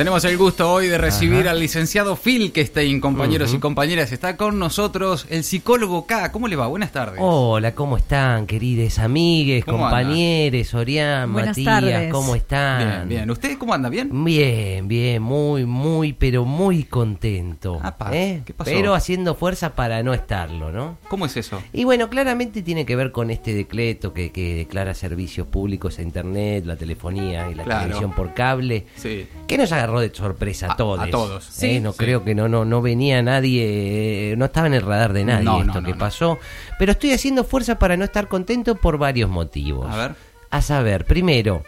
Tenemos 0.00 0.24
el 0.24 0.38
gusto 0.38 0.72
hoy 0.72 0.86
de 0.88 0.96
recibir 0.96 1.46
al 1.46 1.60
licenciado 1.60 2.16
Phil 2.16 2.52
Kestein, 2.52 3.02
compañeros 3.02 3.52
y 3.52 3.58
compañeras. 3.58 4.12
Está 4.12 4.38
con 4.38 4.58
nosotros 4.58 5.26
el 5.28 5.44
psicólogo 5.44 6.06
K. 6.06 6.32
¿Cómo 6.32 6.48
le 6.48 6.56
va? 6.56 6.68
Buenas 6.68 6.90
tardes. 6.90 7.18
Hola, 7.22 7.74
¿cómo 7.74 7.98
están, 7.98 8.46
queridos 8.46 8.98
amigues, 8.98 9.62
¿Cómo 9.66 9.76
compañeros, 9.80 10.72
Orián, 10.72 11.30
Buenas 11.34 11.50
Matías? 11.50 11.66
tardes. 11.82 12.10
¿Cómo 12.12 12.34
están? 12.34 12.78
Bien, 12.78 13.08
bien. 13.10 13.30
¿Usted 13.30 13.58
cómo 13.58 13.74
anda? 13.74 13.90
¿Bien? 13.90 14.08
Bien, 14.24 14.88
bien, 14.88 15.20
muy, 15.20 15.66
muy, 15.66 16.14
pero 16.14 16.46
muy 16.46 16.84
contento. 16.84 17.78
Apa, 17.82 18.16
¿eh? 18.16 18.40
¿qué 18.46 18.54
pasó? 18.54 18.70
Pero 18.70 18.94
haciendo 18.94 19.34
fuerza 19.34 19.74
para 19.74 20.02
no 20.02 20.14
estarlo, 20.14 20.72
¿no? 20.72 20.96
¿Cómo 21.10 21.26
es 21.26 21.36
eso? 21.36 21.62
Y 21.74 21.84
bueno, 21.84 22.08
claramente 22.08 22.62
tiene 22.62 22.86
que 22.86 22.96
ver 22.96 23.12
con 23.12 23.30
este 23.30 23.52
decreto 23.52 24.14
que, 24.14 24.32
que 24.32 24.54
declara 24.54 24.94
servicios 24.94 25.46
públicos 25.46 25.98
a 25.98 26.02
Internet, 26.02 26.64
la 26.64 26.76
telefonía 26.76 27.50
y 27.50 27.54
la 27.54 27.64
Claro. 27.64 27.80
televisión 27.82 28.12
por 28.14 28.32
cable, 28.32 28.86
Sí. 28.96 29.26
que 29.46 29.58
nos 29.58 29.72
agarró 29.90 30.00
de 30.00 30.14
sorpresa 30.14 30.68
a, 30.68 30.72
A- 30.72 30.76
todos. 30.76 31.00
a 31.00 31.10
todos. 31.10 31.46
¿eh? 31.48 31.50
Sí, 31.52 31.80
no 31.80 31.92
sí. 31.92 31.98
creo 31.98 32.24
que 32.24 32.34
no, 32.34 32.48
no, 32.48 32.64
no 32.64 32.80
venía 32.82 33.22
nadie, 33.22 34.32
eh, 34.32 34.36
no 34.36 34.46
estaba 34.46 34.66
en 34.66 34.74
el 34.74 34.82
radar 34.82 35.12
de 35.12 35.24
nadie 35.24 35.44
No, 35.44 35.60
esto 35.60 35.80
no, 35.80 35.86
que 35.86 35.92
no. 35.92 35.98
pasó. 35.98 36.38
Pero 36.78 36.92
estoy 36.92 37.12
haciendo 37.12 37.44
fuerza 37.44 37.78
para 37.78 37.96
no 37.96 38.04
estar 38.04 38.28
contento 38.28 38.74
por 38.76 38.98
varios 38.98 39.28
motivos. 39.30 39.86
A 39.92 39.96
ver. 39.96 40.14
A 40.50 40.62
saber, 40.62 41.04
primero, 41.04 41.62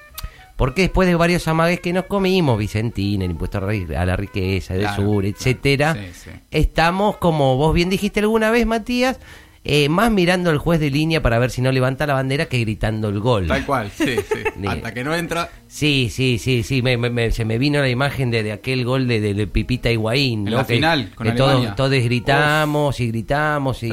porque 0.57 0.83
después 0.83 1.07
de 1.09 1.15
varios 1.15 1.47
amagues 1.49 1.81
que 1.81 1.93
nos 1.93 2.07
comimos, 2.07 2.59
Vicentín, 2.59 3.23
el 3.23 3.31
impuesto 3.31 3.59
a 3.59 4.05
la 4.05 4.17
riqueza, 4.17 4.75
del 4.75 4.83
Claro, 4.83 4.97
sur, 5.03 5.23
claro. 5.23 5.29
etcétera, 5.37 5.95
Sí, 5.95 6.01
sí. 6.25 6.31
estamos, 6.51 7.17
como 7.19 7.57
vos 7.57 7.73
bien 7.75 7.91
dijiste 7.91 8.21
alguna 8.21 8.51
vez, 8.51 8.67
Matías, 8.67 9.19
eh, 9.65 9.89
más 9.89 10.11
mirando 10.11 10.51
al 10.51 10.59
juez 10.59 10.81
de 10.81 10.91
línea 10.91 11.23
para 11.23 11.39
ver 11.39 11.51
si 11.51 11.63
no 11.63 11.71
levanta 11.73 12.07
la 12.07 12.15
bandera 12.15 12.47
que 12.47 12.59
gritando 12.61 13.09
el 13.09 13.21
gol. 13.21 13.47
Tal 13.47 13.65
cual, 13.65 13.91
sí, 13.97 14.17
sí. 14.17 14.43
Hasta 14.67 14.93
que 14.93 15.05
no 15.05 15.15
entra. 15.15 15.49
Sí, 15.69 16.11
sí, 16.13 16.39
sí, 16.39 16.63
sí, 16.63 16.83
me- 16.83 16.99
me- 16.99 17.09
me- 17.09 17.31
se 17.31 17.45
me 17.47 17.57
vino 17.59 17.81
la 17.81 17.89
imagen 17.89 18.31
de, 18.31 18.43
de 18.43 18.53
aquel 18.53 18.85
gol 18.85 19.09
de, 19.09 19.21
de- 19.21 19.33
de 19.35 19.47
Pipita 19.47 19.91
Higuaín, 19.91 20.41
En 20.47 20.53
¿no? 20.53 20.59
la 20.59 20.67
Que- 20.67 20.75
final, 20.75 21.11
con 21.15 21.27
que 21.27 21.33
todos, 21.33 21.77
todos 21.77 21.91
gritamos 21.93 23.01
y 23.01 23.09
gritamos 23.09 23.83
y, 23.83 23.91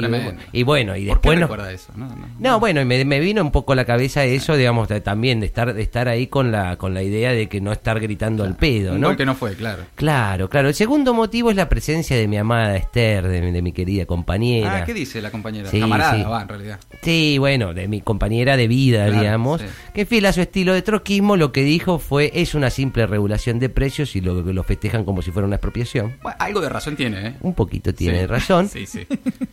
y 0.52 0.62
bueno, 0.62 0.94
y 0.96 1.06
¿Por 1.06 1.20
qué 1.20 1.30
después 1.30 1.60
eso? 1.72 1.92
No, 1.96 2.06
no. 2.06 2.26
no, 2.38 2.60
bueno, 2.60 2.80
y 2.82 2.84
me, 2.84 3.02
me 3.04 3.18
vino 3.20 3.40
un 3.40 3.50
poco 3.50 3.72
a 3.72 3.76
la 3.76 3.84
cabeza 3.86 4.24
eso, 4.24 4.56
digamos, 4.56 4.88
también 5.02 5.40
de 5.40 5.46
estar 5.46 5.72
de 5.72 5.80
estar 5.82 6.08
ahí 6.08 6.26
con 6.26 6.52
la 6.52 6.76
con 6.76 6.92
la 6.94 7.02
idea 7.02 7.32
de 7.32 7.48
que 7.48 7.60
no 7.62 7.72
estar 7.72 7.98
gritando 8.00 8.44
al 8.44 8.56
pedo, 8.56 8.98
¿no? 8.98 9.08
gol 9.08 9.16
que 9.16 9.24
no 9.24 9.34
fue, 9.34 9.54
claro. 9.54 9.84
Claro, 9.94 10.50
claro. 10.50 10.68
El 10.68 10.74
segundo 10.74 11.14
motivo 11.14 11.50
es 11.50 11.56
la 11.56 11.68
presencia 11.68 12.16
de 12.16 12.28
mi 12.28 12.36
amada 12.36 12.76
Esther, 12.76 13.26
de, 13.26 13.40
mi- 13.40 13.52
de 13.52 13.62
mi 13.62 13.72
querida 13.72 14.04
compañera. 14.04 14.78
Ah, 14.78 14.84
¿qué 14.84 14.92
dice 14.92 15.22
la 15.22 15.30
compañera? 15.30 15.59
Sí, 15.68 15.80
Camarada, 15.80 16.16
sí. 16.16 16.22
va, 16.22 16.42
en 16.42 16.48
realidad. 16.48 16.80
Sí, 17.02 17.38
bueno, 17.38 17.74
de 17.74 17.88
mi 17.88 18.00
compañera 18.00 18.56
de 18.56 18.68
vida, 18.68 19.06
Claro, 19.06 19.20
digamos, 19.20 19.60
sí. 19.60 19.66
que 19.94 20.06
fiel 20.06 20.26
a 20.26 20.32
su 20.32 20.40
estilo 20.40 20.72
de 20.74 20.82
troquismo, 20.82 21.36
lo 21.36 21.52
que 21.52 21.62
dijo 21.64 21.98
fue 21.98 22.30
es 22.34 22.54
una 22.54 22.70
simple 22.70 23.06
regulación 23.06 23.58
de 23.58 23.68
precios 23.68 24.14
y 24.16 24.20
lo, 24.20 24.40
lo 24.42 24.62
festejan 24.62 25.04
como 25.04 25.22
si 25.22 25.30
fuera 25.30 25.46
una 25.46 25.56
expropiación. 25.56 26.16
Bueno, 26.22 26.36
algo 26.40 26.60
de 26.60 26.68
razón 26.68 26.96
tiene, 26.96 27.26
¿eh? 27.28 27.34
Un 27.40 27.54
poquito 27.54 27.92
tiene 27.94 28.26
razón. 28.26 28.68
Sí, 28.68 28.86
sí. 28.86 29.06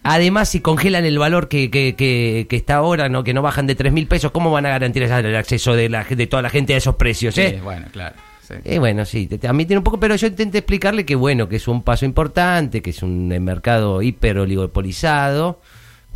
Además, 0.04 0.50
si 0.50 0.60
congelan 0.62 1.06
el 1.06 1.18
valor 1.20 1.48
que, 1.48 1.70
que, 1.72 1.96
que, 1.96 2.46
que 2.50 2.56
está 2.56 2.76
ahora, 2.76 3.10
¿no? 3.10 3.24
que 3.24 3.34
no 3.34 3.42
bajan 3.42 3.68
de 3.68 3.76
tres 3.76 3.92
mil 3.94 4.08
pesos, 4.08 4.32
¿cómo 4.32 4.52
van 4.52 4.66
a 4.66 4.70
garantizar 4.70 5.26
el 5.26 5.36
acceso 5.36 5.74
de, 5.76 5.90
la, 5.90 6.04
de 6.04 6.28
toda 6.28 6.42
la 6.42 6.50
gente 6.50 6.74
a 6.74 6.78
esos 6.78 6.96
precios? 6.96 7.36
Sí, 7.36 7.42
eh? 7.42 7.60
bueno, 7.64 7.88
claro. 7.92 8.16
sí. 8.48 8.54
Eh, 8.64 8.80
bueno, 8.80 9.06
sí, 9.06 9.28
te- 9.28 9.52
mí 9.54 9.66
tiene 9.66 9.80
un 9.80 9.84
poco, 9.84 10.00
pero 10.00 10.16
yo 10.16 10.28
intenté 10.28 10.60
explicarle 10.60 11.06
que 11.06 11.16
bueno, 11.16 11.50
que 11.50 11.56
es 11.58 11.68
un 11.68 11.82
paso 11.84 12.06
importante, 12.06 12.82
que 12.82 12.92
es 12.92 13.02
un 13.04 13.32
eh, 13.32 13.40
mercado 13.40 14.02
hiper 14.02 14.38
oligopolizado, 14.40 15.60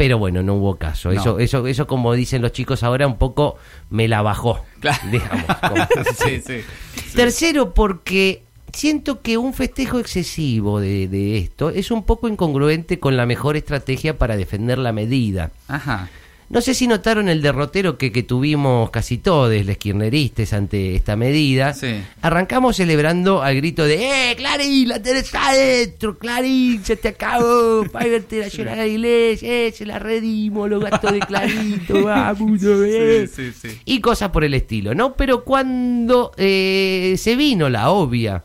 pero 0.02 0.18
bueno, 0.18 0.42
no 0.42 0.56
hubo 0.56 0.78
caso. 0.78 1.12
No. 1.12 1.22
Eso, 1.22 1.38
eso, 1.38 1.68
eso 1.68 1.86
como 1.86 2.14
dicen 2.16 2.42
los 2.42 2.54
chicos 2.54 2.82
ahora, 2.82 3.06
un 3.06 3.20
poco 3.20 3.58
me 3.92 4.08
la 4.08 4.24
bajó, 4.24 4.66
Claro. 4.80 4.98
digamos. 5.12 5.46
como- 5.70 5.86
sí, 6.26 6.42
sí. 6.44 6.62
Tercero, 7.16 7.76
porque 7.76 8.42
siento 8.74 9.22
que 9.22 9.38
un 9.38 9.54
festejo 9.54 10.00
excesivo 10.00 10.80
de, 10.80 11.08
de 11.08 11.38
esto 11.38 11.70
es 11.70 11.92
un 11.92 12.04
poco 12.04 12.28
incongruente 12.28 13.00
con 13.00 13.16
la 13.16 13.28
mejor 13.28 13.58
estrategia 13.58 14.18
para 14.18 14.38
defender 14.38 14.80
la 14.80 14.92
medida. 14.92 15.52
Ajá. 15.68 16.10
No 16.52 16.60
sé 16.60 16.74
si 16.74 16.86
notaron 16.86 17.30
el 17.30 17.42
derrotero 17.42 17.98
que, 17.98 18.12
que 18.12 18.24
tuvimos 18.24 18.90
casi 18.90 19.18
todos, 19.18 19.66
los 19.66 19.78
kirchneristas, 19.78 20.52
ante 20.52 20.96
esta 20.96 21.16
medida. 21.16 21.74
Sí. 21.74 22.02
Arrancamos 22.22 22.76
celebrando 22.76 23.42
al 23.42 23.56
grito 23.56 23.86
de 23.86 24.32
¡Eh, 24.32 24.36
Clarín, 24.36 24.90
la 24.90 25.02
tenés 25.02 25.34
adentro! 25.34 26.18
¡Clarín, 26.18 26.84
se 26.84 26.98
te 26.98 27.08
acabó! 27.08 27.86
¡Págate 27.90 28.42
la 28.42 28.48
llorar 28.50 28.74
a 28.74 28.82
la 28.82 28.88
iglesia! 28.88 29.50
¡Eh, 29.50 29.72
se 29.72 29.86
la 29.86 29.98
redimos, 29.98 30.70
los 30.70 30.84
gastos 30.84 31.14
de 31.14 31.20
Clarito! 31.20 32.02
¡Vamos, 32.04 32.60
eh! 32.64 33.30
Sí, 33.34 33.54
sí, 33.54 33.70
sí. 33.70 33.80
Y 33.86 34.02
cosas 34.02 34.32
por 34.32 34.44
el 34.44 34.54
estilo, 34.54 34.94
¿no? 34.94 35.14
Pero 35.14 35.46
cuando 35.46 36.34
eh, 36.36 37.16
se 37.18 37.38
vino 37.38 37.70
la 37.70 37.92
obvia 37.92 38.44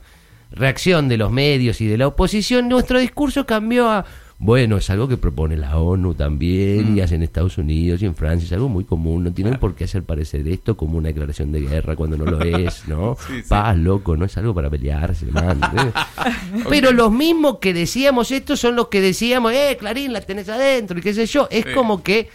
reacción 0.53 1.09
de 1.09 1.17
los 1.17 1.33
medios 1.33 1.81
y 1.81 1.89
de 1.89 1.99
la 1.99 2.07
oposición, 2.07 2.69
nuestro 2.69 3.01
discurso 3.01 3.47
cambió 3.47 3.91
a... 3.91 4.05
Bueno, 4.39 4.77
es 4.77 4.91
algo 4.91 5.09
que 5.09 5.17
propone 5.17 5.57
la 5.57 5.79
ONU 5.79 6.13
también, 6.13 6.93
Mm. 6.93 6.99
y 6.99 7.01
hacen 7.01 7.17
en 7.17 7.23
Estados 7.23 7.57
Unidos 7.57 8.03
y 8.03 8.05
en 8.07 8.15
Francia, 8.15 8.45
es 8.45 8.53
algo 8.53 8.69
muy 8.69 8.85
común, 8.85 9.25
no 9.25 9.33
tienen 9.33 9.55
por 9.59 9.75
qué 9.75 9.85
hacer 9.85 10.03
parecer 10.03 10.47
esto 10.47 10.77
como 10.77 10.99
una 10.99 11.09
declaración 11.09 11.53
de 11.53 11.61
guerra 11.63 11.97
cuando 11.97 12.19
no 12.19 12.27
lo 12.27 12.39
es, 12.43 12.87
¿no? 12.87 13.17
Sí, 13.27 13.37
sí. 13.43 13.49
Paz, 13.49 13.75
loco, 13.79 14.15
no 14.15 14.27
es 14.27 14.37
algo 14.37 14.55
para 14.55 14.69
pelearse, 14.69 15.25
man. 15.27 15.59
¿eh? 15.79 15.91
Pero 16.69 16.93
los 16.93 17.11
mismos 17.11 17.59
que 17.61 17.73
decíamos 17.73 18.31
esto 18.31 18.57
son 18.59 18.77
los 18.77 18.89
que 18.89 19.01
decíamos, 19.01 19.53
eh, 19.55 19.75
Clarín, 19.81 20.13
la 20.13 20.21
tenés 20.21 20.51
adentro, 20.51 20.99
y 20.99 21.03
qué 21.03 21.15
sé 21.15 21.25
yo, 21.25 21.49
es 21.51 21.65
Sí. 21.65 21.71
como 21.75 22.03
que... 22.03 22.29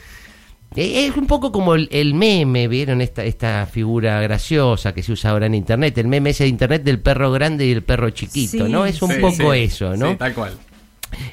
eh, 0.75 1.05
Es 1.05 1.15
un 1.15 1.27
poco 1.27 1.51
como 1.51 1.75
el, 1.75 1.87
el 1.91 2.15
meme, 2.15 2.67
¿vieron? 2.67 3.01
Esta, 3.01 3.23
esta 3.25 3.67
figura 3.67 4.19
graciosa 4.21 4.91
que 4.95 5.03
se 5.03 5.11
usa 5.11 5.29
ahora 5.29 5.45
en 5.45 5.53
Internet, 5.53 5.95
el 5.99 6.07
meme 6.07 6.31
ese 6.31 6.45
de 6.45 6.49
Internet 6.49 6.81
del 6.83 6.99
perro 6.99 7.31
grande 7.31 7.67
y 7.67 7.71
el 7.71 7.83
perro 7.83 8.09
chiquito, 8.09 8.65
Sí. 8.65 8.71
¿no? 8.71 8.87
Es 8.87 8.99
un 9.03 9.11
Sí, 9.11 9.19
poco 9.21 9.53
sí. 9.53 9.59
eso, 9.59 9.95
¿no? 9.95 10.09
Sí, 10.11 10.15
tal 10.17 10.33
cual. 10.33 10.53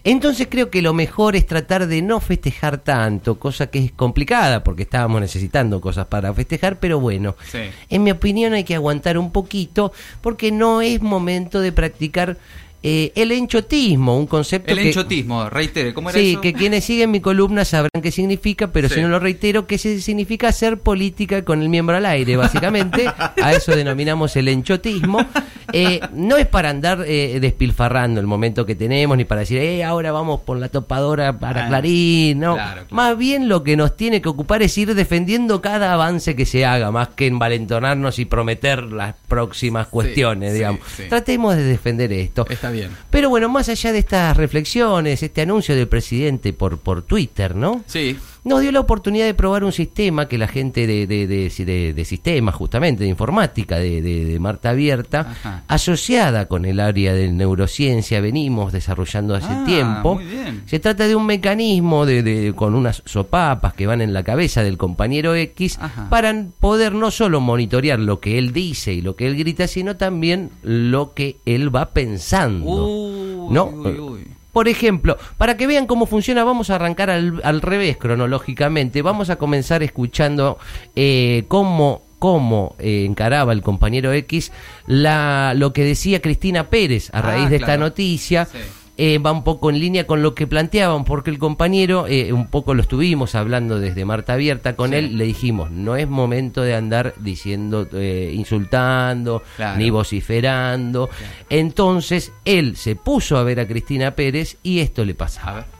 Entonces 0.04 0.48
creo 0.50 0.70
que 0.70 0.82
lo 0.82 0.92
mejor 0.94 1.36
es 1.36 1.46
tratar 1.46 1.86
de 1.86 2.02
no 2.02 2.20
festejar 2.20 2.78
tanto, 2.78 3.38
cosa 3.38 3.68
que 3.68 3.78
es 3.78 3.92
complicada 3.92 4.64
porque 4.64 4.82
estábamos 4.82 5.20
necesitando 5.20 5.80
cosas 5.80 6.06
para 6.06 6.32
festejar, 6.34 6.78
pero 6.80 7.00
bueno, 7.00 7.36
Sí. 7.50 7.58
en 7.88 8.02
mi 8.04 8.10
opinión 8.10 8.52
hay 8.54 8.64
que 8.64 8.74
aguantar 8.74 9.18
un 9.18 9.30
poquito 9.32 9.92
porque 10.20 10.50
no 10.52 10.80
es 10.82 11.00
momento 11.00 11.60
de 11.60 11.72
practicar 11.72 12.36
eh, 12.82 13.12
el 13.16 13.32
enchotismo, 13.32 14.16
un 14.16 14.26
concepto 14.26 14.72
El 14.72 14.78
que... 14.78 14.88
enchotismo, 14.88 15.48
reitere, 15.50 15.92
¿cómo 15.94 16.10
era 16.10 16.18
Sí, 16.18 16.32
eso? 16.32 16.40
que 16.40 16.52
quienes 16.52 16.84
siguen 16.84 17.10
mi 17.10 17.20
columna 17.20 17.64
sabrán 17.64 18.00
qué 18.02 18.10
significa, 18.12 18.68
pero 18.68 18.88
Sí. 18.88 18.96
si 18.96 19.00
no 19.02 19.08
lo 19.08 19.18
reitero, 19.18 19.66
que 19.66 19.78
significa 19.78 20.48
hacer 20.48 20.78
política 20.78 21.44
con 21.44 21.60
el 21.62 21.68
miembro 21.68 21.96
al 21.96 22.06
aire, 22.06 22.36
básicamente. 22.36 23.06
A 23.42 23.52
eso 23.52 23.74
denominamos 23.74 24.36
el 24.36 24.48
enchotismo. 24.48 25.24
Eh, 25.72 26.00
no 26.14 26.36
es 26.36 26.46
para 26.46 26.70
andar 26.70 27.04
eh, 27.06 27.38
despilfarrando 27.40 28.20
el 28.20 28.26
momento 28.26 28.64
que 28.64 28.74
tenemos, 28.74 29.16
ni 29.16 29.24
para 29.24 29.40
decir, 29.40 29.58
eh, 29.58 29.84
ahora 29.84 30.12
vamos 30.12 30.40
por 30.40 30.56
la 30.58 30.68
topadora 30.68 31.38
para 31.38 31.64
Ah, 31.66 31.68
Clarín, 31.68 32.38
no. 32.40 32.54
claro, 32.54 32.72
claro. 32.72 32.86
Más 32.90 33.18
bien 33.18 33.48
lo 33.48 33.64
que 33.64 33.76
nos 33.76 33.96
tiene 33.96 34.22
que 34.22 34.28
ocupar 34.28 34.62
es 34.62 34.78
ir 34.78 34.94
defendiendo 34.94 35.60
cada 35.60 35.92
avance 35.92 36.36
que 36.36 36.46
se 36.46 36.64
haga, 36.64 36.90
más 36.90 37.08
que 37.08 37.26
envalentonarnos 37.26 38.18
y 38.18 38.24
prometer 38.24 38.84
las 38.84 39.14
próximas 39.26 39.88
cuestiones, 39.88 40.50
sí, 40.52 40.54
digamos. 40.58 40.80
sí. 40.96 41.02
Tratemos 41.08 41.56
de 41.56 41.64
defender 41.64 42.12
esto. 42.12 42.46
Está 42.48 42.70
bien. 42.70 42.77
Pero 43.10 43.28
bueno, 43.28 43.48
más 43.48 43.68
allá 43.68 43.92
de 43.92 43.98
estas 43.98 44.36
reflexiones, 44.36 45.22
este 45.22 45.42
anuncio 45.42 45.74
del 45.74 45.88
presidente 45.88 46.52
por, 46.52 46.78
por 46.78 47.02
Twitter, 47.02 47.54
¿no? 47.54 47.82
Sí. 47.86 48.18
Nos 48.48 48.62
dio 48.62 48.72
la 48.72 48.80
oportunidad 48.80 49.26
de 49.26 49.34
probar 49.34 49.62
un 49.62 49.72
sistema 49.72 50.26
que 50.26 50.38
la 50.38 50.48
gente 50.48 50.86
de, 50.86 51.06
de, 51.06 51.26
de, 51.26 52.04
sistemas, 52.06 52.54
justamente, 52.54 53.04
de 53.04 53.10
informática, 53.10 53.76
de, 53.78 54.38
Marta 54.40 54.70
Abierta, 54.70 55.20
Ajá. 55.20 55.64
asociada 55.68 56.46
con 56.46 56.64
el 56.64 56.80
área 56.80 57.12
de 57.12 57.30
neurociencia, 57.30 58.20
venimos 58.22 58.72
desarrollando 58.72 59.34
hace 59.34 59.48
Ah, 59.50 59.64
tiempo. 59.66 60.14
muy 60.14 60.24
bien. 60.24 60.62
Se 60.66 60.78
trata 60.78 61.06
de 61.06 61.14
un 61.14 61.26
mecanismo 61.26 62.06
de, 62.06 62.22
de- 62.22 62.54
con 62.54 62.74
unas 62.74 63.02
sopapas 63.04 63.74
que 63.74 63.86
van 63.86 64.00
en 64.00 64.14
la 64.14 64.22
cabeza 64.22 64.62
del 64.62 64.78
compañero 64.78 65.34
X 65.34 65.78
Ajá. 65.80 66.08
para 66.08 66.46
poder 66.58 66.94
no 66.94 67.10
solo 67.10 67.40
monitorear 67.42 67.98
lo 67.98 68.18
que 68.20 68.38
él 68.38 68.52
dice 68.54 68.94
y 68.94 69.02
lo 69.02 69.14
que 69.14 69.26
él 69.26 69.36
grita, 69.36 69.66
sino 69.66 69.96
también 69.96 70.50
lo 70.62 71.12
que 71.12 71.36
él 71.44 71.74
va 71.74 71.90
pensando. 71.90 72.64
Uy, 72.66 73.52
¿No? 73.52 73.64
uy, 73.66 73.98
uy. 73.98 74.20
Por 74.52 74.66
ejemplo, 74.68 75.16
para 75.36 75.56
que 75.56 75.66
vean 75.66 75.86
cómo 75.86 76.06
funciona, 76.06 76.42
vamos 76.42 76.70
a 76.70 76.76
arrancar 76.76 77.10
al, 77.10 77.40
al 77.44 77.60
revés 77.60 77.96
cronológicamente. 77.96 79.02
Vamos 79.02 79.30
a 79.30 79.36
comenzar 79.36 79.82
escuchando 79.82 80.58
eh, 80.96 81.44
cómo, 81.48 82.02
cómo 82.18 82.74
eh, 82.78 83.04
encaraba 83.04 83.52
el 83.52 83.62
compañero 83.62 84.12
X 84.12 84.50
la, 84.86 85.52
lo 85.54 85.72
que 85.72 85.84
decía 85.84 86.20
Cristina 86.22 86.70
Pérez 86.70 87.10
a 87.12 87.18
Ah, 87.18 87.22
raíz 87.22 87.50
de 87.50 87.56
esta 87.56 87.76
noticia. 87.76 88.46
Sí. 88.46 88.58
Eh, 88.98 89.18
va 89.18 89.30
un 89.32 89.44
poco 89.44 89.70
en 89.70 89.78
línea 89.78 90.06
con 90.06 90.22
lo 90.22 90.34
que 90.34 90.46
planteaban, 90.46 91.04
porque 91.04 91.30
el 91.30 91.38
compañero, 91.38 92.06
eh, 92.08 92.32
un 92.32 92.48
poco 92.48 92.74
lo 92.74 92.82
estuvimos 92.82 93.34
hablando 93.36 93.78
desde 93.78 94.04
Marta 94.04 94.32
Abierta 94.34 94.74
con 94.76 94.90
Sí. 94.90 94.96
él, 94.96 95.16
le 95.16 95.24
dijimos, 95.24 95.70
no 95.70 95.94
es 95.96 96.08
momento 96.08 96.62
de 96.62 96.74
andar 96.74 97.14
diciendo, 97.20 97.88
eh, 97.92 98.32
insultando, 98.34 99.42
Claro. 99.56 99.78
ni 99.78 99.88
vociferando. 99.90 101.08
Entonces 101.48 102.32
él 102.44 102.76
se 102.76 102.96
puso 102.96 103.36
a 103.38 103.42
ver 103.44 103.60
a 103.60 103.66
Cristina 103.68 104.10
Pérez 104.16 104.58
y 104.62 104.80
esto 104.80 105.04
le 105.04 105.12
A 105.12 105.16
pasaba. 105.16 105.54
ver. 105.54 105.77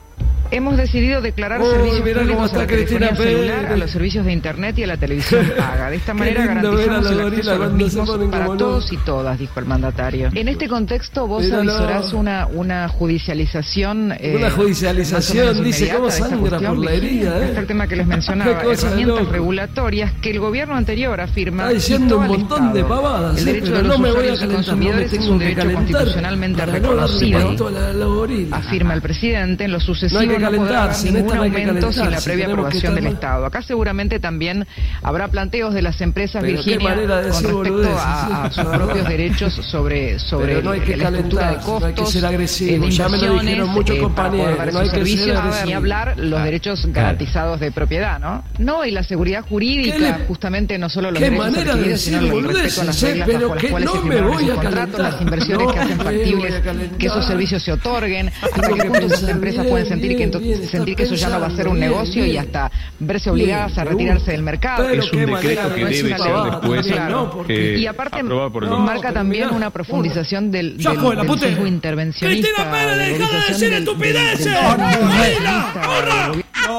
Hemos 0.51 0.79
decidido 0.79 1.21
declarar 1.21 1.61
Uy, 1.61 1.69
servicios 1.69 2.01
públicos 2.01 2.53
a 2.55 2.57
la 2.59 2.67
Cristina 2.67 2.99
telefonía 3.09 3.33
celular, 3.33 3.67
a 3.73 3.77
los 3.77 3.91
servicios 3.91 4.25
de 4.25 4.33
internet 4.33 4.79
y 4.79 4.85
a 4.85 4.87
la 4.87 4.97
televisión 4.97 5.47
paga. 5.59 5.91
De 5.91 5.97
esta 5.97 6.15
manera 6.15 6.47
garantizamos 6.47 7.11
el 7.11 7.21
acceso 7.21 7.53
a 7.53 7.57
los 7.59 7.73
mismos 7.75 8.11
para 8.31 8.47
todos 8.57 8.93
y 8.93 8.97
todas, 8.99 9.39
dijo 9.39 9.61
el 9.61 9.67
mandatario. 9.67 10.31
En 10.35 10.49
este 10.49 10.67
contexto 10.67 11.27
vos 11.27 11.43
Míralo. 11.45 11.73
avisorás 11.73 12.13
una, 12.15 12.47
una 12.47 12.89
judicialización... 12.89 14.13
eh, 14.19 14.37
Una 14.39 14.51
judicialización, 14.51 15.63
dice, 15.63 15.91
cómo 15.91 16.07
de 16.07 16.13
sangra 16.13 16.39
cuestión, 16.51 16.77
por 16.77 16.85
la 16.85 16.93
herida, 16.93 17.39
¿eh? 17.41 17.49
Este 17.51 17.63
tema 17.67 17.87
que 17.87 17.97
les 17.97 18.07
mencionaba, 18.17 18.63
de 18.63 18.73
herramientas 18.73 19.29
regulatorias 19.29 20.13
que 20.23 20.31
el 20.31 20.41
gobierno 20.41 20.77
anterior 20.77 21.21
afirma 21.21 21.65
Está 21.65 21.75
diciendo 21.75 22.19
un 22.19 22.27
montón 22.27 22.73
de 22.73 22.81
Estado. 22.81 23.03
pavadas, 23.03 23.39
El 23.43 23.49
¿eh? 23.49 23.53
derecho 23.53 23.67
pero 23.73 23.77
de 23.83 23.89
los 23.89 23.99
no 23.99 24.03
me 24.03 24.13
voy 24.13 24.29
a 24.29 24.33
usuarios 24.33 24.39
y 24.39 24.41
calentar, 24.41 24.49
no 24.49 24.55
consumidores 24.57 25.13
es 25.13 25.27
un 25.29 25.39
derecho 25.39 25.73
constitucionalmente 25.75 26.67
no 26.67 26.73
reconocido 26.73 27.71
la, 27.71 27.93
la 27.93 28.57
afirma 28.57 28.95
el 28.95 29.03
presidente, 29.03 29.65
en 29.65 29.73
lo 29.73 29.81
sucesivo 29.81 30.38
que 30.39 30.45
no 30.45 30.51
podrá 30.51 30.83
haber 30.85 30.95
calentarse, 30.97 31.09
en 31.09 31.17
esta 31.17 31.19
ningún 31.19 31.37
no 31.37 31.43
que 31.43 31.59
aumento 31.63 31.93
sin 31.93 32.11
la 32.11 32.21
previa 32.21 32.47
aprobación 32.47 32.95
del 32.95 33.07
Estado. 33.07 33.47
Acá 33.47 33.63
seguramente 33.63 34.21
también 34.21 34.67
habrá 35.03 35.29
planteos 35.29 35.75
de 35.75 35.83
las 35.83 36.01
empresas 36.01 36.43
Pero 36.43 36.55
Virginia 36.63 36.95
de 36.95 37.29
con 37.31 37.43
respecto 37.45 37.99
a, 37.99 38.45
a 38.45 38.51
sus 38.53 38.65
propios 38.77 39.09
derechos 39.09 39.53
sobre, 39.55 40.19
sobre 40.19 40.63
no 40.63 40.71
hay 40.71 40.81
que 40.81 40.97
la 40.97 41.05
estructura 41.09 41.51
de 41.51 41.57
calentarse, 41.57 41.81
no 41.81 41.87
hay 41.87 41.93
que 41.93 42.01
costos, 42.01 42.13
ser 42.13 42.27
agresivo, 42.27 42.71
eh, 42.71 42.79
de 42.79 42.91
ya 42.91 43.09
me 43.09 43.17
lo 43.19 43.25
inversiones, 43.25 43.43
dijeron 43.51 43.69
muchos 43.71 43.97
eh, 43.97 44.01
para 44.15 44.29
compañeros, 44.31 44.59
no 44.59 44.65
esos 44.65 44.77
hay 44.81 44.85
que 44.85 44.91
ser 44.91 45.05
servicios, 45.05 45.39
agresivo. 45.39 45.67
ni 45.67 45.73
hablar 45.73 46.09
los 46.19 46.29
Claro. 46.29 46.45
derechos 46.45 46.81
Claro. 46.81 46.93
garantizados 46.95 47.61
de 47.61 47.73
propiedad, 47.73 48.19
¿no? 48.21 48.45
No, 48.59 48.85
y 48.85 48.91
la 48.91 49.03
seguridad 49.03 49.43
¿Qué 49.43 49.49
jurídica, 49.49 49.99
le- 49.99 50.25
justamente 50.27 50.79
no 50.79 50.89
solo 50.89 51.11
los 51.11 51.21
derechos 51.21 51.47
adquiridos, 51.57 52.01
sino 52.01 52.21
decir 52.21 52.39
el 52.39 52.45
respeto 52.55 52.81
a 52.81 52.85
las 52.85 53.03
eh, 53.03 53.07
reglas 53.09 53.29
bajo 53.43 53.55
las 53.55 53.63
que 53.63 53.69
cuales 53.71 53.87
no 53.89 53.93
se 53.95 54.01
firmaron 54.03 54.51
a 54.51 54.55
contratos, 54.55 55.01
las 55.01 55.21
inversiones 55.23 55.73
que 55.73 55.79
hacen 55.79 55.99
factibles 55.99 56.55
que 56.99 57.07
esos 57.07 57.27
servicios 57.27 57.63
se 57.63 57.73
otorguen, 57.73 58.29
hasta 58.43 58.69
qué 58.69 58.75
que 58.75 58.85
punto 58.91 59.07
esas 59.07 59.29
empresas 59.29 59.67
pueden 59.67 59.87
sentir 59.87 60.17
que, 60.17 60.28
sentir 60.33 60.97
que 60.97 61.03
eso 61.05 61.15
ya 61.15 61.29
no 61.29 61.41
va 61.41 61.47
a 61.47 61.51
ser 61.57 61.69
un 61.69 61.75
bien, 61.75 61.91
negocio 61.91 62.25
y 62.27 62.37
hasta 62.37 62.71
verse 62.99 63.31
obligadas 63.31 63.77
a 63.79 63.85
retirarse 63.85 64.33
del 64.33 64.43
mercado. 64.43 64.85
Pero 64.89 65.03
Es 65.03 65.13
un 65.13 65.27
decreto 65.27 65.69
de 65.69 65.75
que 65.75 65.85
debe 65.85 65.95
ser 65.95 66.07
después, 66.07 66.61
también, 66.61 66.83
claro. 66.95 67.11
¿no? 67.17 67.31
Porque- 67.31 67.79
Y 67.79 67.87
aparte 67.87 68.21
aprobado 68.21 68.53
por 68.53 68.65
el 68.65 68.71
No, 68.71 68.79
marca 68.79 69.13
también 69.13 69.51
una 69.51 69.71
profundización 69.71 70.51
del, 70.51 70.77
del, 70.79 70.97
del 71.01 71.39
sesgo 71.39 71.67
intervencionista. 71.67 72.49
Cristina 72.49 72.71
Pérez, 72.71 72.97
de 72.99 73.19
deja 73.19 73.31
de 73.41 73.47
decir 73.49 73.73
estupideces. 73.73 74.55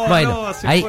bueno, 0.08 0.46
ahí 0.64 0.86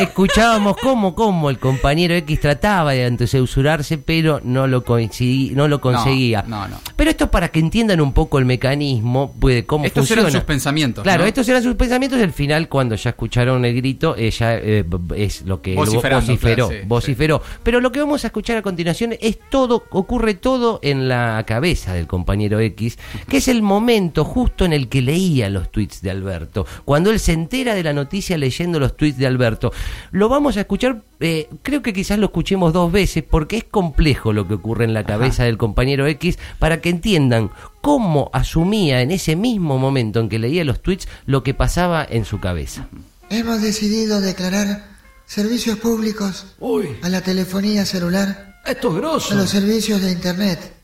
escuchábamos 0.00 0.76
cómo, 0.76 1.14
cómo 1.14 1.50
el 1.50 1.58
compañero 1.58 2.14
X 2.14 2.40
trataba 2.40 2.92
de 2.92 3.04
anteceusurarse, 3.06 3.98
pero 3.98 4.40
no 4.42 4.66
lo, 4.66 4.84
coincidí- 4.84 5.52
no 5.52 5.68
lo 5.68 5.80
conseguía. 5.80 6.44
no, 6.46 6.68
no. 6.68 6.78
Pero 7.00 7.12
esto 7.12 7.24
es 7.24 7.30
para 7.30 7.48
que 7.48 7.60
entiendan 7.60 7.98
un 8.02 8.12
poco 8.12 8.38
el 8.38 8.44
mecanismo 8.44 9.34
pues, 9.40 9.54
de 9.54 9.64
cómo 9.64 9.86
Estos 9.86 10.02
funciona. 10.02 10.20
eran 10.20 10.32
sus 10.32 10.42
pensamientos, 10.42 11.02
Claro, 11.02 11.22
¿no? 11.22 11.28
estos 11.28 11.48
eran 11.48 11.62
sus 11.62 11.74
pensamientos. 11.74 12.20
al 12.20 12.34
final, 12.34 12.68
cuando 12.68 12.94
ya 12.94 13.08
escucharon 13.08 13.64
el 13.64 13.74
grito, 13.74 14.16
ella 14.16 14.58
eh, 14.58 14.84
es 15.16 15.40
lo 15.46 15.62
que 15.62 15.74
vociferó. 15.74 16.20
claro, 16.36 16.68
sí, 16.68 16.74
vociferó. 16.86 17.40
Pero 17.62 17.80
lo 17.80 17.90
que 17.90 18.00
vamos 18.00 18.24
a 18.24 18.26
escuchar 18.26 18.58
a 18.58 18.62
continuación 18.62 19.14
es 19.18 19.38
todo, 19.48 19.84
ocurre 19.92 20.34
todo 20.34 20.78
en 20.82 21.08
la 21.08 21.42
cabeza 21.46 21.94
del 21.94 22.06
compañero 22.06 22.60
X, 22.60 22.98
que 23.26 23.38
es 23.38 23.48
el 23.48 23.62
momento 23.62 24.26
justo 24.26 24.66
en 24.66 24.74
el 24.74 24.90
que 24.90 25.00
leía 25.00 25.48
los 25.48 25.72
tweets 25.72 26.02
de 26.02 26.10
Alberto. 26.10 26.66
Cuando 26.84 27.10
él 27.12 27.18
se 27.18 27.32
entera 27.32 27.74
de 27.74 27.82
la 27.82 27.94
noticia 27.94 28.36
leyendo 28.36 28.78
los 28.78 28.94
tweets 28.94 29.16
de 29.16 29.26
Alberto. 29.26 29.72
Lo 30.10 30.28
vamos 30.28 30.58
a 30.58 30.60
escuchar, 30.60 31.00
eh, 31.20 31.48
creo 31.62 31.80
que 31.80 31.94
quizás 31.94 32.18
lo 32.18 32.26
escuchemos 32.26 32.74
dos 32.74 32.92
veces, 32.92 33.24
porque 33.24 33.56
es 33.56 33.64
complejo 33.64 34.34
lo 34.34 34.46
que 34.46 34.52
ocurre 34.52 34.84
en 34.84 34.92
la 34.92 35.04
cabeza 35.04 35.44
del 35.44 35.56
compañero 35.56 36.06
X, 36.06 36.38
para 36.58 36.82
que 36.82 36.89
entiendan 36.90 37.50
cómo 37.80 38.30
asumía 38.32 39.00
en 39.00 39.10
ese 39.10 39.36
mismo 39.36 39.78
momento 39.78 40.20
en 40.20 40.28
que 40.28 40.38
leía 40.38 40.64
los 40.64 40.82
tweets 40.82 41.08
lo 41.26 41.42
que 41.42 41.54
pasaba 41.54 42.06
en 42.08 42.24
su 42.24 42.38
cabeza. 42.40 42.86
Hemos 43.30 43.62
decidido 43.62 44.20
declarar 44.20 44.86
servicios 45.26 45.78
públicos 45.78 46.46
Uy, 46.58 46.88
a 47.02 47.08
la 47.08 47.20
telefonía 47.22 47.86
celular, 47.86 48.60
esto 48.66 48.88
es 48.90 48.94
a 48.96 48.98
grosso. 48.98 49.34
los 49.34 49.48
servicios 49.48 50.02
de 50.02 50.10
internet 50.12 50.74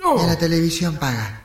No. 0.00 0.16
y 0.18 0.24
a 0.24 0.26
la 0.26 0.36
televisión 0.38 0.96
paga. 0.96 1.42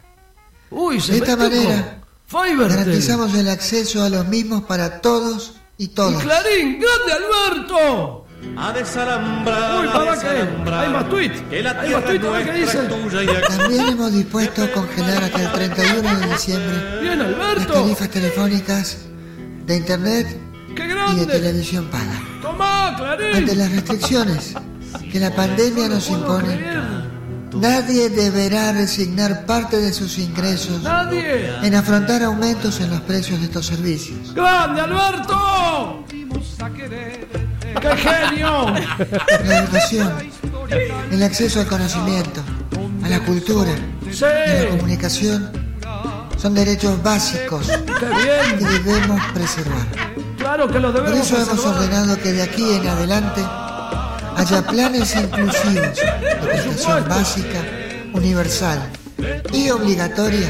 Uy, 0.70 1.00
se 1.00 1.14
De 1.14 1.18
esta 1.20 1.36
manera. 1.38 1.98
Garantizamos 2.34 3.34
el 3.36 3.50
acceso 3.50 4.04
a 4.04 4.10
los 4.10 4.26
mismos 4.28 4.64
para 4.64 5.02
todos 5.02 5.56
y 5.78 5.86
Y 5.86 5.88
todas. 5.90 6.24
Clarín, 6.24 6.80
grande 6.80 7.14
Alberto. 7.14 8.21
A 8.58 8.72
desalambrar, 8.74 9.82
Uy, 9.82 9.88
¿para 9.88 10.82
Hay 10.82 10.90
más 10.90 11.10
tweets. 11.10 11.42
Que 11.50 11.64
la 11.64 11.72
Hay 11.72 11.90
más 11.94 12.04
tweets, 12.06 12.26
a 12.26 12.30
ver 12.32 12.44
qué 12.46 12.52
nuestra 12.60 12.82
dice. 12.82 12.96
es 12.96 13.04
tuya 13.04 13.24
y 13.24 13.30
aquí 13.36 13.58
También 13.58 13.88
hemos 13.88 14.14
dispuesto 14.14 14.64
a 14.64 14.72
congelar 14.72 15.24
hasta 15.24 15.42
el 15.42 15.52
31 15.52 16.20
de 16.20 16.28
diciembre 16.28 17.02
Bien, 17.02 17.20
las 17.20 17.28
Alberto. 17.28 17.74
tarifas 17.74 18.10
telefónicas 18.10 18.98
de 19.66 19.78
internet 19.78 20.28
Qué 20.76 20.84
y 20.84 20.88
de 20.88 20.94
grande. 20.94 21.26
televisión 21.28 21.86
paga. 21.86 22.20
Tomá, 22.42 22.96
Clarín. 22.98 23.36
Ante 23.36 23.56
las 23.56 23.72
restricciones 23.72 24.54
que 25.12 25.20
la 25.20 25.34
pandemia 25.36 25.88
nos 25.90 26.10
impone, 26.10 26.60
nadie 27.54 28.10
deberá 28.10 28.72
resignar 28.74 29.46
parte 29.46 29.78
de 29.78 29.92
sus 29.94 30.18
ingresos 30.18 30.82
Nadie. 30.84 31.50
en 31.64 31.76
afrontar 31.76 32.24
aumentos 32.24 32.80
en 32.82 32.90
los 32.90 33.02
precios 33.02 33.40
de 33.40 33.46
estos 33.46 33.66
servicios. 33.68 34.34
¡Grande, 34.34 34.82
Alberto! 34.82 36.06
¡Qué 37.80 37.98
genio! 37.98 38.74
La 39.46 39.60
educación, 39.60 40.14
el 41.12 41.24
acceso 41.24 41.62
al 41.62 41.68
conocimiento, 41.68 42.44
a 43.04 43.10
la 43.10 43.20
cultura 43.22 43.72
Sí, 44.12 44.26
y 44.26 44.50
a 44.52 44.64
la 44.64 44.70
comunicación 44.72 45.52
son 46.38 46.56
derechos 46.56 47.02
básicos 47.04 47.68
que 47.68 48.66
debemos 48.66 49.22
preservar. 49.34 49.86
Claro 50.38 50.68
que 50.68 50.80
lo 50.80 50.92
Por 50.92 51.14
eso 51.14 51.38
hemos 51.38 51.66
ordenado 51.66 52.18
que 52.18 52.32
de 52.32 52.42
aquí 52.42 52.74
en 52.74 52.88
adelante 52.88 53.42
haya 54.36 54.66
planes 54.66 55.16
inclusivos 55.16 55.96
de 55.96 56.36
prestación 56.42 57.08
básica, 57.08 57.60
universal 58.14 58.90
y 59.54 59.70
obligatoria 59.70 60.50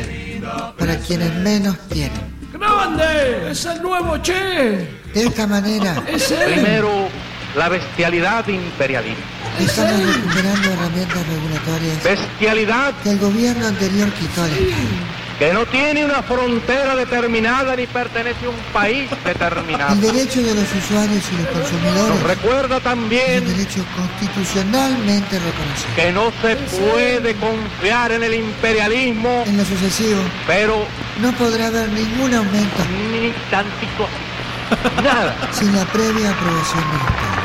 para 0.78 0.98
quienes 0.98 1.34
menos 1.36 1.78
tienen. 1.90 2.31
¡Grande! 2.76 3.52
¡Es 3.52 3.66
el 3.66 3.82
nuevo 3.82 4.18
Che! 4.18 4.88
De 5.14 5.24
esta 5.26 5.46
manera 5.48 6.02
¡Es 6.08 6.32
él! 6.32 6.54
Primero, 6.54 7.10
la 7.56 7.70
bestialidad 7.70 8.48
imperialista. 8.48 9.22
estamos 9.60 10.16
recuperando 10.16 10.72
herramientas 10.72 11.28
regulatorias 11.28 12.04
Bestialidad 12.04 12.94
que 13.04 13.10
el 13.12 13.20
gobierno 13.20 13.68
anterior 13.68 14.10
quitó 14.14 14.46
Estado. 14.46 14.72
que 15.38 15.54
no 15.54 15.66
tiene 15.66 16.06
una 16.06 16.22
frontera 16.24 16.96
determinada 16.96 17.76
ni 17.76 17.88
pertenece 17.88 18.46
a 18.46 18.50
un 18.50 18.56
país 18.72 19.10
determinado. 19.26 19.94
El 19.94 20.02
derecho 20.02 20.42
de 20.42 20.54
los 20.56 20.66
usuarios 20.74 21.24
y 21.32 21.42
los 21.44 21.52
Nos 21.56 21.70
consumidores 21.72 22.24
recuerda 22.24 22.78
es 22.78 22.84
también 22.84 23.44
un 23.44 23.58
derecho 23.58 23.84
constitucionalmente 23.98 25.40
reconocido. 25.40 25.96
que 25.96 26.12
no 26.14 26.32
se 26.42 26.56
puede 26.78 27.36
confiar 27.36 28.12
en 28.14 28.24
el 28.24 28.34
imperialismo, 28.36 29.44
En 29.46 29.58
lo 29.58 29.66
sucesivo, 29.66 30.22
pero 30.48 30.86
no 31.22 31.32
podrá 31.34 31.68
haber 31.68 31.90
ningún 31.90 32.34
aumento 32.34 32.84
ni 33.12 33.32
tantito 33.50 34.06
así. 34.06 35.04
Nada. 35.04 35.36
sin 35.52 35.76
la 35.76 35.84
previa 35.86 36.32
aprobación 36.32 36.84
del 36.92 37.00
Estado. 37.00 37.42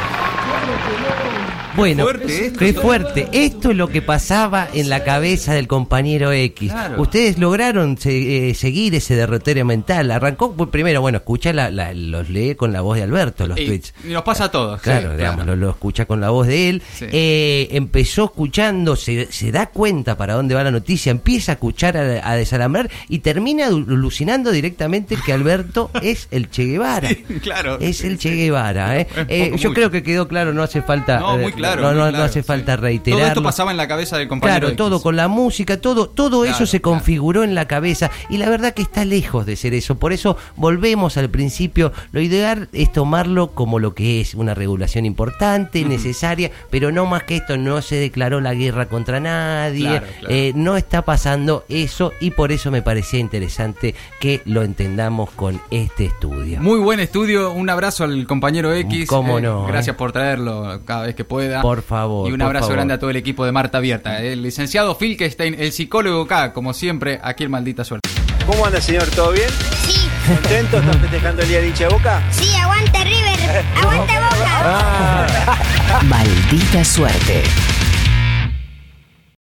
Bueno, 1.76 2.04
fuerte 2.04 2.46
esto. 2.46 2.58
qué 2.58 2.72
fuerte. 2.74 3.28
Esto 3.32 3.70
es 3.70 3.76
lo 3.76 3.88
que 3.88 4.02
pasaba 4.02 4.68
en 4.72 4.88
la 4.88 5.04
cabeza 5.04 5.54
del 5.54 5.66
compañero 5.66 6.32
X. 6.32 6.70
Claro. 6.72 7.00
Ustedes 7.02 7.38
lograron 7.38 7.98
eh, 8.04 8.52
seguir 8.54 8.94
ese 8.94 9.14
derrotero 9.16 9.64
mental. 9.64 10.10
Arrancó 10.10 10.52
pues, 10.54 10.70
primero, 10.70 11.00
bueno, 11.00 11.18
escucha, 11.18 11.52
la, 11.52 11.70
la- 11.70 11.92
los 11.94 12.28
lee 12.30 12.54
con 12.54 12.72
la 12.72 12.80
voz 12.80 12.96
de 12.96 13.02
Alberto, 13.04 13.46
los 13.46 13.58
Y, 13.58 13.66
tweets. 13.66 13.94
y 14.04 14.08
nos 14.12 14.22
pasa 14.22 14.44
a 14.44 14.50
todos. 14.50 14.80
Claro, 14.80 15.10
sí, 15.12 15.16
digamos, 15.16 15.44
claro. 15.44 15.56
Lo, 15.56 15.66
lo 15.66 15.70
escucha 15.70 16.06
con 16.06 16.20
la 16.20 16.30
voz 16.30 16.46
de 16.46 16.68
él. 16.68 16.82
Sí. 16.94 17.06
Eh, 17.12 17.68
empezó 17.72 18.24
escuchando, 18.26 18.96
se, 18.96 19.30
se 19.30 19.52
da 19.52 19.66
cuenta 19.66 20.16
para 20.16 20.34
dónde 20.34 20.54
va 20.54 20.64
la 20.64 20.70
noticia, 20.70 21.10
empieza 21.10 21.52
a 21.52 21.54
escuchar 21.54 21.96
a, 21.96 22.30
a 22.30 22.36
desalambrar 22.36 22.90
y 23.08 23.18
termina 23.20 23.68
alu- 23.68 23.86
alucinando 23.88 24.50
directamente 24.50 25.16
que 25.24 25.32
Alberto 25.32 25.90
es 26.02 26.28
el 26.30 26.50
Che 26.50 26.64
Guevara. 26.64 27.08
claro. 27.42 27.78
Es 27.80 28.02
el 28.04 28.18
Che 28.18 28.30
Guevara. 28.34 28.98
¿eh? 29.00 29.06
Es 29.28 29.60
yo 29.60 29.72
creo 29.72 29.90
que 29.90 30.02
quedó 30.02 30.28
claro, 30.28 30.52
no 30.52 30.62
hace 30.62 30.82
falta. 30.82 31.20
No, 31.20 31.38
muy 31.38 31.52
claro. 31.52 31.65
No, 31.74 31.82
muy 31.88 31.96
no- 31.96 32.04
no 32.04 32.08
claro, 32.10 32.24
hace 32.24 32.42
sí. 32.42 32.46
falta 32.46 32.74
Todo 32.76 32.82
reiterarlo. 32.82 33.26
esto 33.26 33.42
pasaba 33.42 33.70
en 33.72 33.76
la 33.76 33.88
cabeza 33.88 34.16
del 34.18 34.28
compañero. 34.28 34.58
Claro, 34.60 34.68
X. 34.68 34.76
todo 34.76 35.02
con 35.02 35.16
la 35.16 35.26
música, 35.26 35.80
todo, 35.80 36.08
todo 36.08 36.44
eso 36.44 36.66
se 36.66 36.80
configuró 36.80 37.42
en 37.42 37.54
la 37.56 37.66
cabeza 37.66 38.10
y 38.28 38.36
la 38.36 38.48
verdad 38.48 38.74
que 38.74 38.82
está 38.82 39.04
lejos 39.04 39.44
de 39.46 39.56
ser 39.56 39.74
eso. 39.74 39.96
Por 39.96 40.12
eso 40.12 40.36
volvemos 40.56 41.16
al 41.16 41.30
principio. 41.30 41.92
Lo 42.12 42.20
ideal 42.20 42.68
es 42.72 42.92
tomarlo 42.92 43.48
como 43.52 43.78
lo 43.78 43.94
que 43.94 44.20
es, 44.20 44.34
una 44.34 44.54
regulación 44.54 45.06
importante, 45.06 45.84
necesaria, 45.84 46.50
pero 46.70 46.92
no 46.92 47.06
más 47.06 47.22
que 47.24 47.36
esto, 47.36 47.56
no 47.56 47.82
se 47.82 47.96
declaró 47.96 48.40
la 48.40 48.54
guerra 48.54 48.86
contra 48.86 49.20
nadie, 49.20 50.02
eh, 50.28 50.52
no 50.54 50.76
está 50.76 51.02
pasando 51.02 51.64
eso 51.68 52.12
y 52.20 52.30
por 52.32 52.52
eso 52.52 52.70
me 52.70 52.82
parecía 52.82 53.18
interesante 53.20 53.94
que 54.20 54.42
lo 54.44 54.62
entendamos 54.62 55.30
con 55.30 55.60
este 55.70 56.06
estudio. 56.06 56.60
Muy 56.60 56.78
buen 56.80 57.00
estudio, 57.00 57.52
un 57.52 57.70
abrazo 57.70 58.04
al 58.04 58.26
compañero 58.26 58.72
X. 58.74 59.08
Cómo 59.08 59.40
no, 59.40 59.66
Gracias 59.66 59.94
eh. 59.94 59.98
por 59.98 60.12
traerlo 60.12 60.80
cada 60.84 61.06
vez 61.06 61.14
que 61.14 61.24
pueda. 61.24 61.55
Por 61.62 61.82
favor, 61.82 62.28
Y 62.28 62.32
un 62.32 62.42
abrazo 62.42 62.64
favor. 62.66 62.76
grande 62.76 62.94
a 62.94 62.98
todo 62.98 63.10
el 63.10 63.16
equipo 63.16 63.44
de 63.44 63.52
Marta 63.52 63.78
Abierta. 63.78 64.20
El 64.22 64.42
licenciado 64.42 64.94
Filkestein, 64.94 65.56
el 65.58 65.72
psicólogo 65.72 66.26
K, 66.26 66.52
como 66.52 66.72
siempre, 66.72 67.20
aquí 67.22 67.44
en 67.44 67.50
Maldita 67.50 67.84
Suerte. 67.84 68.08
¿Cómo 68.46 68.64
anda, 68.66 68.80
señor? 68.80 69.04
¿Todo 69.14 69.32
bien? 69.32 69.48
Sí, 69.86 70.08
¿Contento? 70.26 70.78
¿Estás 70.78 70.96
festejando 70.98 71.42
el 71.42 71.48
día 71.48 71.60
de 71.60 71.68
hincha 71.68 71.84
de 71.88 71.94
boca? 71.94 72.22
Sí, 72.30 72.54
aguante 72.54 73.04
River, 73.04 73.64
aguante 73.76 74.12
Boca. 74.14 75.56
Maldita 76.04 76.84
suerte. 76.84 77.42